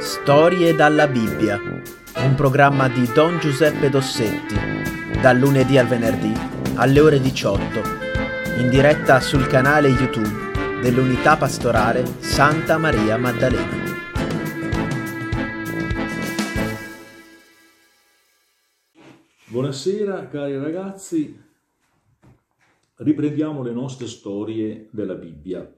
[0.00, 4.54] Storie dalla Bibbia, un programma di Don Giuseppe Dossetti,
[5.20, 6.32] dal lunedì al venerdì
[6.76, 7.80] alle ore 18,
[8.60, 13.76] in diretta sul canale YouTube dell'Unità Pastorale Santa Maria Maddalena.
[19.48, 21.38] Buonasera cari ragazzi,
[22.94, 25.70] riprendiamo le nostre storie della Bibbia.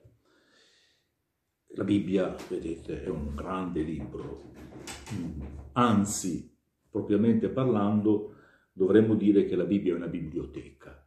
[1.74, 4.52] La Bibbia, vedete, è un grande libro,
[5.72, 6.54] anzi,
[6.90, 8.34] propriamente parlando,
[8.72, 11.02] dovremmo dire che la Bibbia è una biblioteca.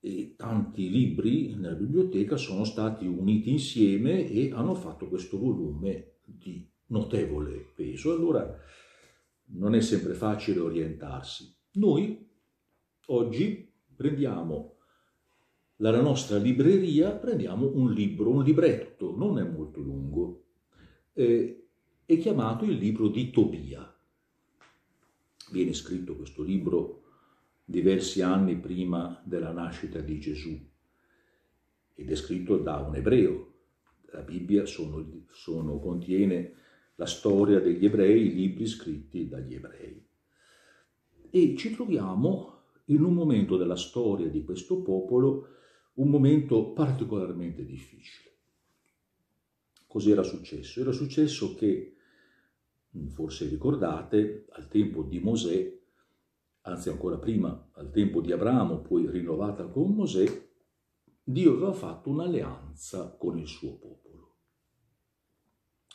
[0.00, 6.68] E tanti libri nella biblioteca sono stati uniti insieme e hanno fatto questo volume di
[6.86, 8.12] notevole peso.
[8.12, 8.52] Allora
[9.50, 11.54] non è sempre facile orientarsi.
[11.74, 12.28] Noi
[13.06, 14.75] oggi prendiamo
[15.76, 20.44] dalla nostra libreria prendiamo un libro, un libretto, non è molto lungo,
[21.12, 21.66] eh,
[22.06, 23.94] è chiamato il libro di Tobia.
[25.50, 27.02] Viene scritto questo libro
[27.64, 30.58] diversi anni prima della nascita di Gesù
[31.94, 33.52] ed è scritto da un ebreo.
[34.12, 36.54] La Bibbia sono, sono, contiene
[36.94, 40.06] la storia degli ebrei, i libri scritti dagli ebrei.
[41.28, 45.48] E ci troviamo in un momento della storia di questo popolo
[45.96, 48.30] un momento particolarmente difficile.
[49.86, 50.80] Cos'era successo?
[50.80, 51.96] Era successo che,
[53.08, 55.78] forse ricordate, al tempo di Mosè,
[56.62, 60.44] anzi ancora prima, al tempo di Abramo, poi rinnovata con Mosè,
[61.22, 64.34] Dio aveva fatto un'alleanza con il suo popolo.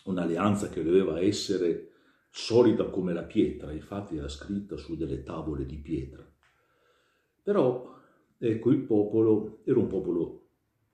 [0.06, 1.92] Un'alleanza che doveva essere
[2.32, 6.28] solida come la pietra, infatti era scritta su delle tavole di pietra.
[7.44, 8.01] Però
[8.44, 10.47] Ecco, il popolo era un popolo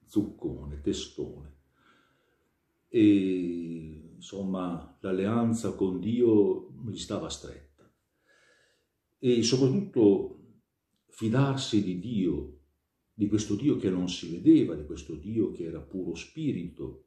[0.05, 1.55] zuccone, testone.
[2.89, 7.89] E insomma, l'alleanza con Dio gli stava stretta.
[9.17, 10.39] E soprattutto
[11.07, 12.59] fidarsi di Dio,
[13.13, 17.05] di questo Dio che non si vedeva, di questo Dio che era puro spirito.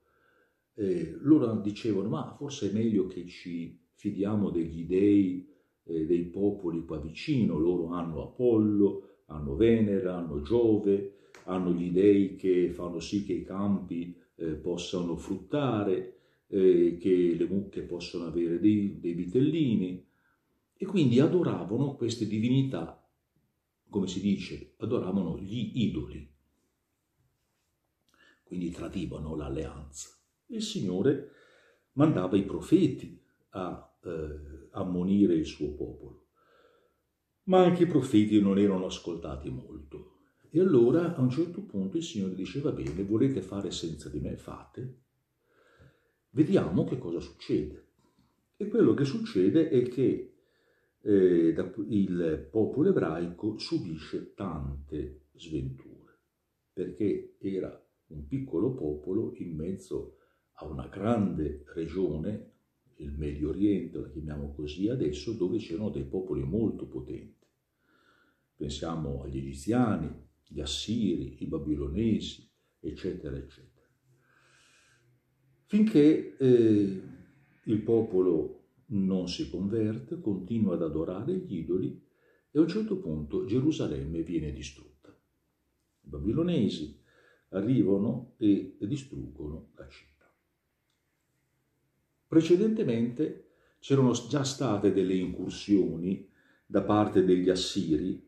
[0.72, 5.46] Eh, loro dicevano, ma forse è meglio che ci fidiamo degli dei,
[5.82, 11.14] eh, dei popoli qua vicino, loro hanno Apollo, hanno Venere, hanno Giove,
[11.44, 16.18] hanno gli dei che fanno sì che i campi eh, possano fruttare,
[16.48, 20.04] eh, che le mucche possano avere dei, dei vitellini
[20.76, 22.96] e quindi adoravano queste divinità,
[23.88, 26.28] come si dice, adoravano gli idoli.
[28.44, 30.08] Quindi tradivano l'alleanza.
[30.46, 31.30] Il Signore
[31.92, 33.20] mandava i profeti
[33.50, 36.29] a eh, ammonire il suo popolo
[37.50, 40.18] ma anche i profeti non erano ascoltati molto.
[40.50, 44.36] E allora a un certo punto il Signore diceva, bene, volete fare senza di me,
[44.36, 44.98] fate.
[46.30, 47.88] Vediamo che cosa succede.
[48.56, 50.34] E quello che succede è che
[51.02, 51.54] eh,
[51.88, 56.18] il popolo ebraico subisce tante sventure,
[56.72, 60.18] perché era un piccolo popolo in mezzo
[60.54, 62.49] a una grande regione,
[63.02, 67.40] il Medio Oriente, la chiamiamo così adesso, dove c'erano dei popoli molto potenti
[68.60, 70.14] pensiamo agli egiziani,
[70.46, 72.46] gli assiri, i babilonesi,
[72.78, 73.88] eccetera, eccetera.
[75.64, 77.02] Finché eh,
[77.64, 82.06] il popolo non si converte, continua ad adorare gli idoli
[82.50, 85.08] e a un certo punto Gerusalemme viene distrutta.
[85.08, 87.00] I babilonesi
[87.50, 90.09] arrivano e distruggono la città.
[92.30, 96.30] Precedentemente c'erano già state delle incursioni
[96.64, 98.24] da parte degli assiri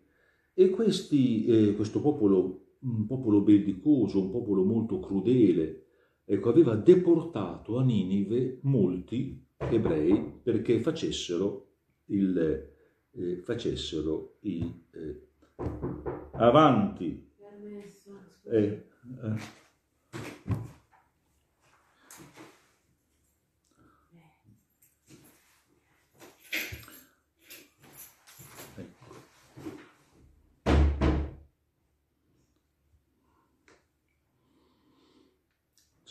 [0.53, 5.85] e questi, eh, questo popolo, un popolo bellicoso, un popolo molto crudele,
[6.25, 11.69] ecco, aveva deportato a Ninive molti ebrei perché facessero
[12.07, 12.37] il,
[13.13, 15.29] eh, facessero il eh,
[16.33, 17.31] avanti.
[18.51, 18.87] Eh,
[19.23, 19.61] eh.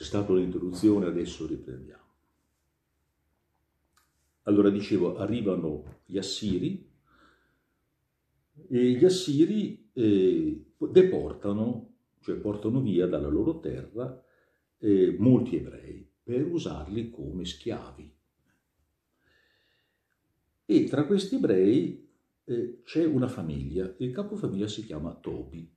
[0.01, 1.99] Stata un'introduzione, adesso riprendiamo.
[4.43, 6.89] Allora dicevo, arrivano gli assiri
[8.67, 14.23] e gli assiri eh, deportano, cioè portano via dalla loro terra
[14.79, 18.13] eh, molti ebrei per usarli come schiavi.
[20.65, 22.09] E tra questi ebrei
[22.45, 25.69] eh, c'è una famiglia, il capofamiglia si chiama Tobi,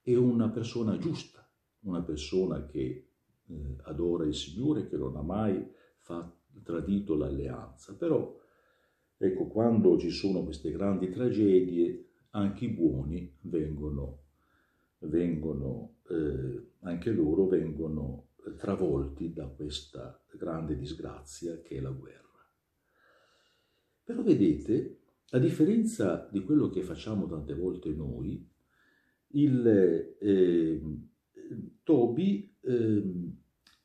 [0.00, 1.45] è una persona giusta,
[1.86, 3.06] una persona che
[3.46, 5.66] eh, adora il Signore, che non ha mai
[5.98, 8.34] fatto, tradito l'alleanza, però
[9.16, 14.22] ecco, quando ci sono queste grandi tragedie, anche i buoni vengono,
[15.00, 22.24] vengono eh, anche loro vengono travolti da questa grande disgrazia che è la guerra.
[24.04, 25.00] Però vedete,
[25.30, 28.48] a differenza di quello che facciamo tante volte noi,
[29.30, 30.80] il eh,
[31.82, 33.02] Toby eh,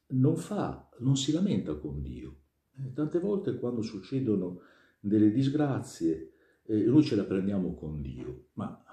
[0.07, 2.35] non fa, non si lamenta con Dio.
[2.77, 4.61] Eh, tante volte quando succedono
[4.99, 6.33] delle disgrazie,
[6.63, 8.83] eh, noi ce la prendiamo con Dio, ma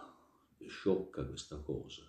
[0.57, 2.03] è sciocca questa cosa.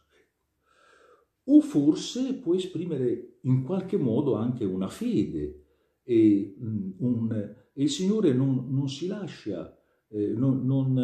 [1.51, 5.63] O forse può esprimere in qualche modo anche una fede
[6.03, 7.31] e, mm, un,
[7.73, 9.75] e il Signore non, non si lascia,
[10.09, 10.97] eh, non, non,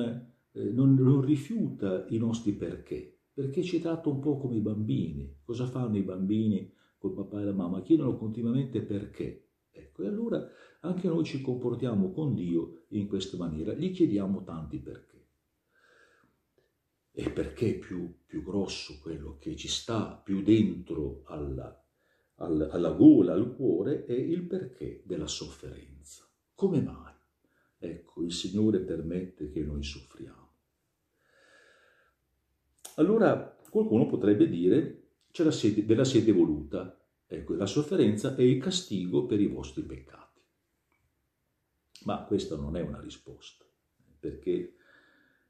[0.51, 5.40] eh, non rifiuta i nostri perché, perché ci tratta un po' come i bambini.
[5.44, 7.82] Cosa fanno i bambini col papà e la mamma?
[7.82, 9.50] Chiedono continuamente perché.
[9.72, 10.48] Ecco, e allora
[10.80, 15.28] anche noi ci comportiamo con Dio in questa maniera, gli chiediamo tanti perché.
[17.12, 21.86] E perché è più, più grosso quello che ci sta più dentro alla,
[22.36, 26.26] alla, alla gola, al cuore, è il perché della sofferenza.
[26.54, 27.14] Come mai?
[27.80, 30.44] Ecco, il Signore permette che noi soffriamo.
[32.95, 36.97] Allora qualcuno potrebbe dire c'è la sede, della sede voluta,
[37.27, 40.39] ecco, la sofferenza è il castigo per i vostri peccati.
[42.06, 43.65] Ma questa non è una risposta,
[44.19, 44.75] perché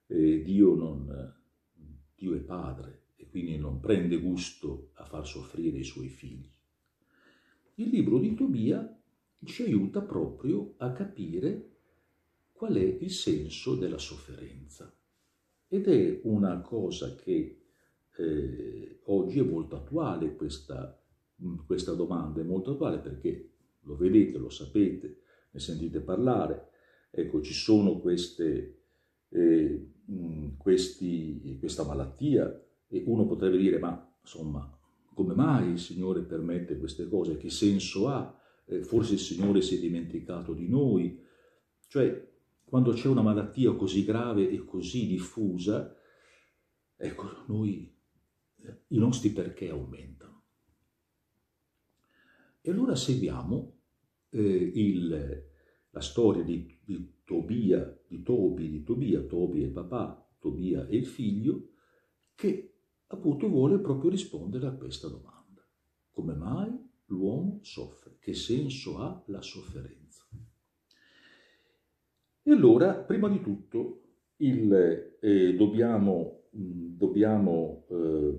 [0.08, 1.36] eh, Dio, non,
[2.16, 6.50] Dio è padre e quindi non prende gusto a far soffrire i suoi figli.
[7.76, 9.00] Il libro di Tobia
[9.44, 11.70] ci aiuta proprio a capire
[12.54, 14.92] qual è il senso della sofferenza.
[15.76, 17.64] Ed è una cosa che
[18.16, 20.98] eh, oggi è molto attuale, questa,
[21.66, 23.50] questa domanda è molto attuale perché
[23.82, 25.18] lo vedete, lo sapete,
[25.52, 26.70] ne sentite parlare.
[27.12, 28.84] Ecco, ci sono queste,
[29.28, 29.90] eh,
[30.58, 32.58] questi, questa malattia
[32.88, 34.80] e uno potrebbe dire, ma insomma,
[35.14, 37.36] come mai il Signore permette queste cose?
[37.36, 38.34] Che senso ha?
[38.66, 41.22] Eh, forse il Signore si è dimenticato di noi?
[41.90, 42.34] Cioè,
[42.66, 45.96] quando c'è una malattia così grave e così diffusa,
[46.98, 47.96] ecco, noi,
[48.88, 50.44] i nostri perché aumentano.
[52.62, 53.80] E allora seguiamo
[54.30, 55.46] eh, il,
[55.92, 60.94] la storia di, di, Tobia, di Tobi, di Tobia, Tobi è il papà, Tobia è
[60.94, 61.70] il figlio,
[62.34, 62.78] che
[63.08, 65.64] appunto vuole proprio rispondere a questa domanda.
[66.10, 66.72] Come mai
[67.06, 68.18] l'uomo soffre?
[68.20, 70.25] Che senso ha la sofferenza?
[72.66, 74.02] Allora, prima di tutto,
[74.38, 78.38] il, eh, dobbiamo, dobbiamo eh,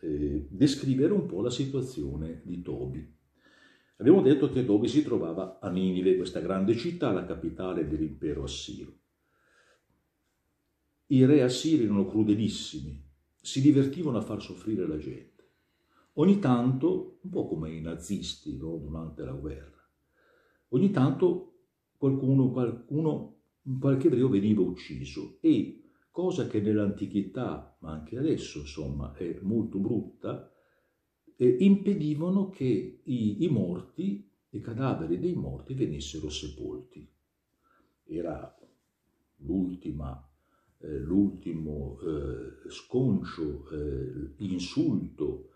[0.00, 3.14] eh, descrivere un po' la situazione di Tobi.
[3.98, 8.92] Abbiamo detto che Tobi si trovava a Ninive, questa grande città, la capitale dell'impero assiro.
[11.06, 13.00] I re assiri erano crudelissimi,
[13.40, 15.50] si divertivano a far soffrire la gente.
[16.14, 19.88] Ogni tanto, un po' come i nazisti no, durante la guerra,
[20.70, 21.52] ogni tanto
[21.96, 23.35] qualcuno, qualcuno,
[23.78, 30.52] qualche ebreo veniva ucciso e, cosa che nell'antichità, ma anche adesso insomma è molto brutta,
[31.36, 37.06] eh, impedivano che i, i morti, i cadaveri dei morti venissero sepolti.
[38.04, 38.56] Era
[39.38, 40.26] l'ultima
[40.78, 45.50] eh, l'ultimo eh, sconcio, eh, insulto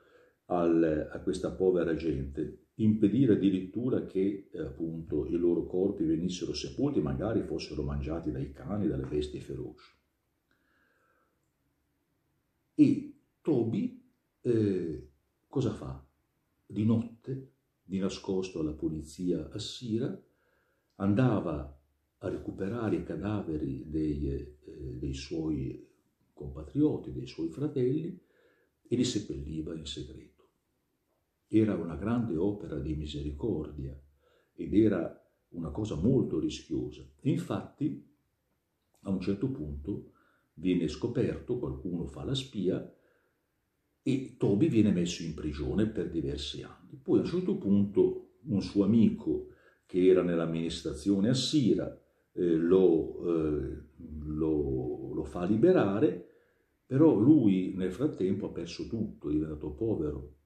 [0.47, 7.01] al, a questa povera gente, impedire addirittura che eh, appunto i loro corpi venissero sepolti,
[7.01, 9.91] magari fossero mangiati dai cani, dalle bestie feroci.
[12.75, 14.03] E Tobi
[14.41, 15.09] eh,
[15.49, 16.05] cosa fa?
[16.67, 20.19] Di notte, di nascosto alla polizia assira,
[20.97, 21.79] andava
[22.19, 24.57] a recuperare i cadaveri dei, eh,
[24.99, 25.87] dei suoi
[26.33, 28.19] compatrioti, dei suoi fratelli,
[28.93, 30.30] e li seppelliva in segreto.
[31.53, 34.01] Era una grande opera di misericordia
[34.55, 37.05] ed era una cosa molto rischiosa.
[37.23, 38.09] Infatti,
[39.01, 40.13] a un certo punto
[40.55, 42.95] viene scoperto, qualcuno fa la spia
[44.01, 46.97] e Toby viene messo in prigione per diversi anni.
[47.03, 49.49] Poi a un certo punto un suo amico
[49.87, 52.01] che era nell'amministrazione assira
[52.33, 53.83] eh, lo, eh,
[54.25, 56.29] lo, lo fa liberare,
[56.87, 60.37] però lui nel frattempo ha perso tutto, è diventato povero.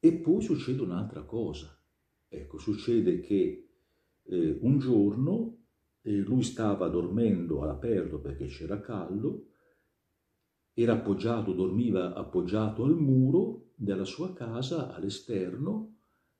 [0.00, 1.76] E poi succede un'altra cosa.
[2.28, 3.68] Ecco, succede che
[4.22, 5.64] eh, un giorno
[6.02, 9.46] eh, lui stava dormendo all'aperto perché c'era caldo,
[10.72, 15.96] era appoggiato, dormiva appoggiato al muro della sua casa all'esterno,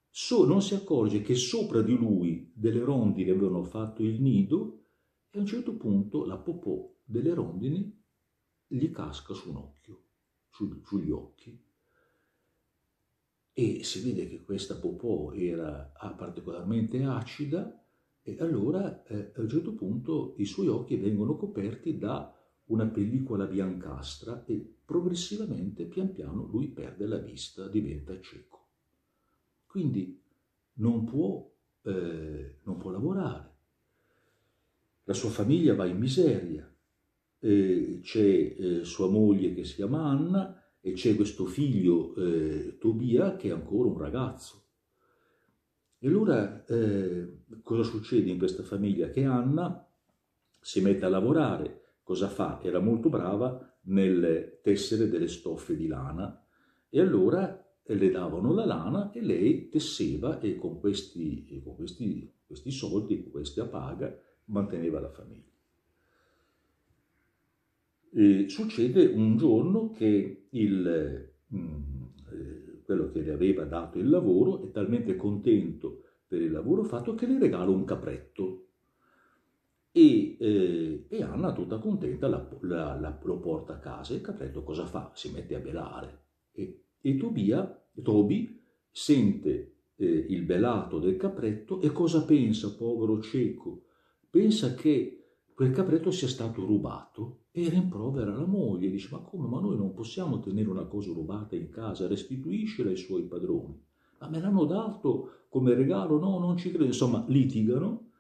[0.09, 4.85] so, non si accorge che sopra di lui delle rondini avevano fatto il nido
[5.31, 7.97] e a un certo punto la popò delle rondini
[8.67, 10.03] gli casca su un occhio,
[10.51, 11.68] su, sugli occhi.
[13.59, 17.85] E si vede che questa popò era particolarmente acida
[18.23, 22.33] e allora eh, a un certo punto i suoi occhi vengono coperti da
[22.67, 28.69] una pellicola biancastra e progressivamente, pian piano, lui perde la vista, diventa cieco.
[29.67, 30.23] Quindi
[30.75, 33.57] non può, eh, non può lavorare.
[35.03, 36.73] La sua famiglia va in miseria.
[37.41, 40.58] Eh, c'è eh, sua moglie che si chiama Anna
[40.89, 44.65] e c'è questo figlio eh, Tobia che è ancora un ragazzo.
[45.99, 49.11] E allora eh, cosa succede in questa famiglia?
[49.11, 49.87] Che Anna
[50.61, 52.61] si mette a lavorare cosa fa?
[52.63, 56.43] Era molto brava nel tessere delle stoffe di lana
[56.89, 62.71] e allora le davano la lana e lei tesseva e con questi, con questi, questi
[62.71, 65.58] soldi, questa paga, manteneva la famiglia.
[68.19, 71.83] E succede un giorno che il, mm,
[72.33, 77.15] eh, quello che le aveva dato il lavoro è talmente contento per il lavoro fatto
[77.15, 78.67] che le regala un capretto
[79.93, 84.15] e, eh, e Anna, tutta contenta, la, la, la, lo porta a casa.
[84.15, 85.13] Il capretto cosa fa?
[85.15, 86.23] Si mette a belare.
[86.51, 88.61] E, e Tobia, Toby
[88.91, 93.85] sente eh, il belato del capretto e cosa pensa, povero cieco?
[94.29, 95.18] Pensa che
[95.59, 98.89] quel capretto sia stato rubato e rimprovera la moglie.
[98.91, 99.49] Dice, ma come?
[99.49, 103.77] Ma noi non possiamo tenere una cosa rubata in casa, restituiscila ai suoi padroni.
[104.21, 106.17] Ma me l'hanno dato come regalo?
[106.17, 106.85] No, non ci credo.
[106.85, 108.11] Insomma, litigano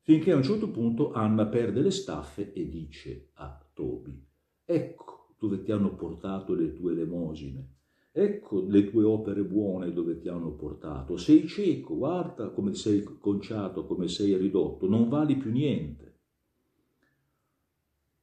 [0.00, 4.20] finché a un certo punto Anna perde le staffe e dice a Toby,
[4.64, 7.68] ecco dove ti hanno portato le tue elemosine,
[8.10, 13.86] ecco le tue opere buone dove ti hanno portato, sei cieco, guarda come sei conciato,
[13.86, 16.11] come sei ridotto, non vali più niente.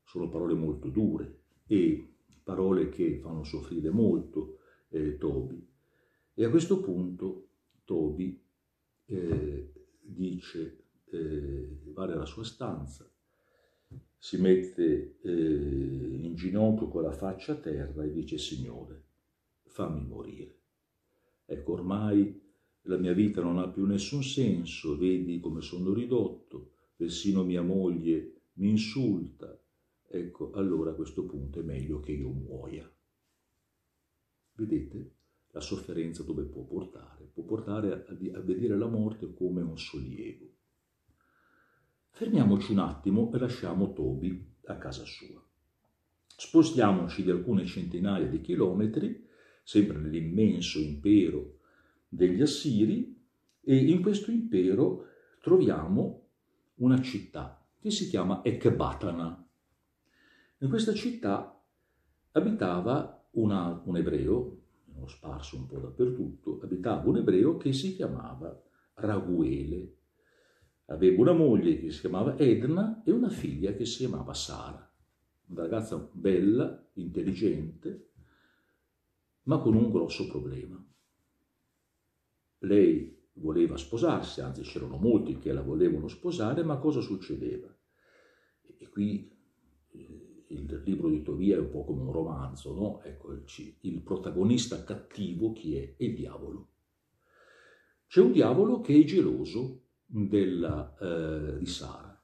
[0.10, 4.58] Sono parole molto dure e parole che fanno soffrire molto
[4.90, 5.64] eh, Toby.
[6.34, 7.50] E a questo punto
[7.86, 8.44] Toby
[9.06, 13.08] eh, dice eh, va nella sua stanza,
[14.18, 19.04] si mette eh, in ginocchio con la faccia a terra e dice Signore,
[19.66, 20.58] fammi morire.
[21.46, 22.42] Ecco, ormai
[22.82, 28.38] la mia vita non ha più nessun senso, vedi come sono ridotto, persino mia moglie
[28.54, 29.56] mi insulta.
[30.12, 32.92] Ecco, allora a questo punto è meglio che io muoia.
[34.54, 35.12] Vedete
[35.52, 37.30] la sofferenza dove può portare?
[37.32, 38.04] Può portare a,
[38.38, 40.48] a vedere la morte come un sollievo.
[42.10, 45.42] Fermiamoci un attimo e lasciamo Toby a casa sua.
[46.26, 49.28] Spostiamoci di alcune centinaia di chilometri,
[49.64, 51.60] sempre nell'immenso impero
[52.08, 53.16] degli Assiri,
[53.62, 55.06] e in questo impero
[55.40, 56.30] troviamo
[56.76, 59.49] una città che si chiama Ekbatana.
[60.62, 61.62] In questa città
[62.32, 64.62] abitava una, un ebreo,
[64.94, 68.62] l'ho sparso un po' dappertutto, abitava un ebreo che si chiamava
[68.96, 70.00] Raguele
[70.92, 74.92] Avevo una moglie che si chiamava Edna e una figlia che si chiamava Sara,
[75.48, 78.10] una ragazza bella, intelligente,
[79.44, 80.84] ma con un grosso problema.
[82.60, 87.74] Lei voleva sposarsi, anzi c'erano molti che la volevano sposare, ma cosa succedeva?
[88.62, 89.32] E qui
[89.92, 93.02] eh, il libro di Tobia è un po' come un romanzo, no?
[93.04, 93.44] Ecco, il,
[93.82, 95.96] il protagonista cattivo chi è?
[95.96, 96.68] È il diavolo.
[98.08, 102.20] C'è un diavolo che è geloso della, eh, di Sara.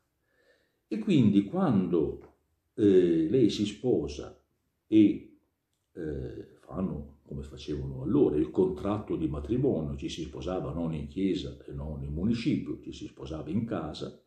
[0.87, 2.33] E quindi quando
[2.73, 4.39] eh, lei si sposa
[4.87, 5.37] e
[5.93, 11.57] eh, fanno come facevano allora il contratto di matrimonio, ci si sposava non in chiesa
[11.65, 14.19] e non in municipio, ci si sposava in casa,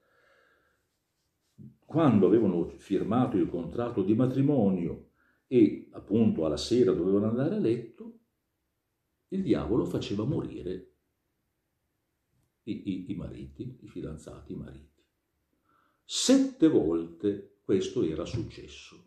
[1.85, 5.13] quando avevano firmato il contratto di matrimonio
[5.47, 8.19] e appunto alla sera dovevano andare a letto,
[9.29, 10.93] il diavolo faceva morire
[12.65, 15.03] i, i, i mariti, i fidanzati, i mariti.
[16.05, 19.07] Sette volte questo era successo.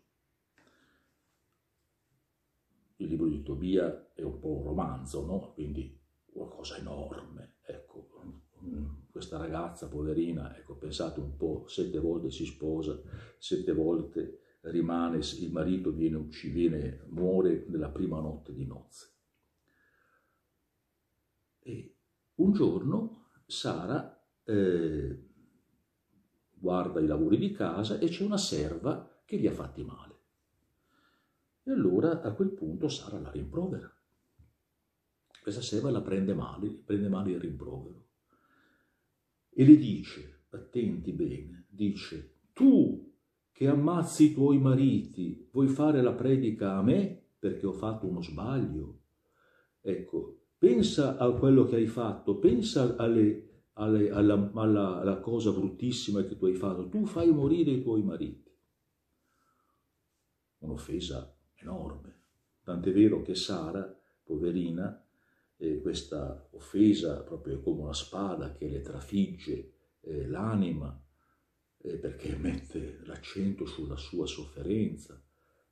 [2.96, 5.52] Il libro di Tobia è un po' un romanzo, no?
[5.52, 7.56] Quindi qualcosa enorme.
[7.62, 8.08] Ecco,
[9.12, 12.98] questa ragazza poverina, ecco, pensate un po', sette volte si sposa,
[13.36, 19.10] sette volte rimane, il marito viene viene, muore nella prima notte di nozze.
[21.58, 21.96] E
[22.36, 25.28] un giorno Sara eh,
[26.54, 30.20] guarda i lavori di casa e c'è una serva che li ha fatti male.
[31.64, 33.94] E allora a quel punto Sara la rimprovera.
[35.42, 38.10] questa serva la prende male, prende male il rimprovero
[39.54, 43.10] e le dice, attenti bene, dice, tu
[43.52, 48.22] che ammazzi i tuoi mariti, vuoi fare la predica a me perché ho fatto uno
[48.22, 49.00] sbaglio?
[49.80, 56.22] Ecco, pensa a quello che hai fatto, pensa alle, alle, alla, alla, alla cosa bruttissima
[56.22, 56.88] che tu hai fatto.
[56.88, 58.50] Tu fai morire i tuoi mariti.
[60.58, 62.20] Un'offesa enorme.
[62.62, 63.92] Tant'è vero che Sara,
[64.22, 65.04] poverina,
[65.62, 71.00] eh, questa offesa proprio come una spada che le trafigge eh, l'anima
[71.78, 75.22] eh, perché mette l'accento sulla sua sofferenza.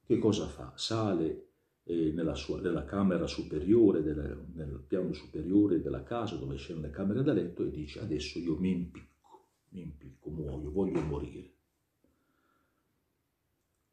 [0.06, 0.73] Che cosa fa?
[0.76, 1.49] Sale
[1.82, 6.92] eh, nella, sua, nella, camera superiore, della, nel piano superiore della casa dove c'erano le
[6.92, 11.52] camere da letto e dice adesso io mi impicco, mi impicco, muoio, voglio morire.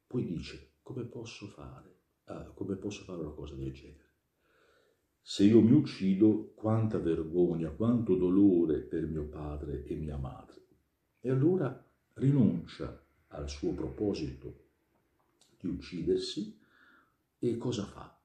[0.06, 1.96] Poi dice come posso fare?
[2.26, 4.07] Ah, come posso fare una cosa del genere?
[5.30, 10.62] Se io mi uccido, quanta vergogna, quanto dolore per mio padre e mia madre.
[11.20, 14.68] E allora rinuncia al suo proposito
[15.60, 16.58] di uccidersi
[17.40, 18.18] e cosa fa?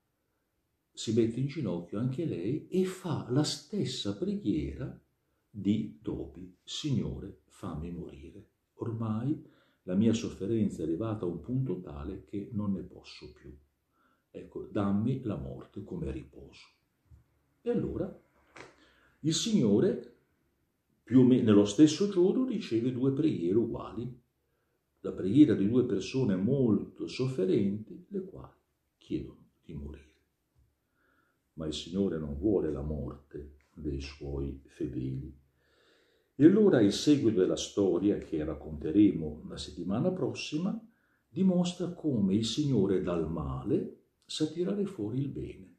[0.93, 4.97] Si mette in ginocchio anche lei e fa la stessa preghiera
[5.51, 8.47] di Tobi, Signore, fammi morire.
[8.75, 9.45] Ormai
[9.83, 13.53] la mia sofferenza è arrivata a un punto tale che non ne posso più.
[14.31, 16.81] Ecco, dammi la morte come riposo.
[17.63, 18.21] E allora
[19.21, 20.17] il Signore,
[21.05, 24.21] più o meno nello stesso giorno, riceve due preghiere uguali.
[25.01, 28.55] La preghiera di due persone molto sofferenti, le quali
[28.99, 30.11] chiedono di morire.
[31.55, 35.33] Ma il Signore non vuole la morte dei suoi fedeli.
[36.35, 40.77] E allora il seguito della storia che racconteremo la settimana prossima
[41.29, 45.72] dimostra come il Signore dal male sa tirare fuori il bene.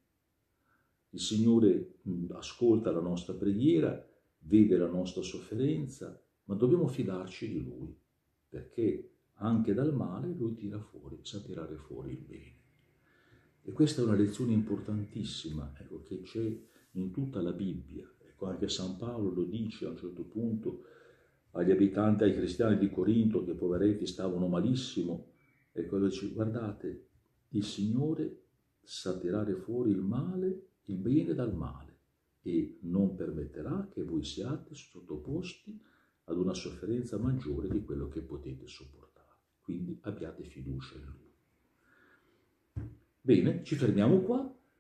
[1.14, 2.00] Il Signore
[2.32, 4.04] ascolta la nostra preghiera,
[4.40, 7.96] vede la nostra sofferenza, ma dobbiamo fidarci di Lui,
[8.50, 12.62] perché anche dal male Lui tira fuori, sa tirare fuori il bene.
[13.62, 16.60] E questa è una lezione importantissima, ecco, che c'è
[16.94, 18.12] in tutta la Bibbia.
[18.18, 20.86] Ecco, anche San Paolo lo dice a un certo punto
[21.52, 25.28] agli abitanti, ai cristiani di Corinto, che poveretti stavano malissimo,
[25.72, 27.10] ecco, dice, guardate,
[27.50, 28.46] il Signore
[28.82, 31.92] sa tirare fuori il male il bene dal male
[32.42, 35.80] e non permetterà che voi siate sottoposti
[36.26, 39.38] ad una sofferenza maggiore di quello che potete sopportare.
[39.62, 41.32] Quindi abbiate fiducia in Lui.
[43.22, 44.54] Bene, ci fermiamo qua